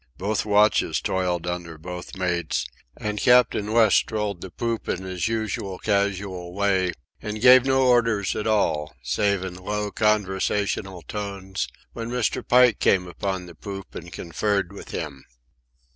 Both 0.17 0.47
watches 0.47 0.99
toiled 0.99 1.45
under 1.45 1.77
both 1.77 2.15
mates, 2.17 2.65
and 2.97 3.19
Captain 3.21 3.71
West 3.71 3.97
strolled 3.97 4.41
the 4.41 4.49
poop 4.49 4.89
in 4.89 5.03
his 5.03 5.27
usual 5.27 5.77
casual 5.77 6.55
way, 6.55 6.93
and 7.21 7.39
gave 7.39 7.65
no 7.65 7.83
orders 7.85 8.35
at 8.35 8.47
all, 8.47 8.95
save 9.03 9.43
in 9.45 9.53
low 9.53 9.91
conversational 9.91 11.03
tones, 11.03 11.67
when 11.93 12.09
Mr. 12.09 12.41
Pike 12.43 12.79
came 12.79 13.05
upon 13.07 13.45
the 13.45 13.53
poop 13.53 13.93
and 13.93 14.11
conferred 14.11 14.73
with 14.73 14.89
him. 14.89 15.23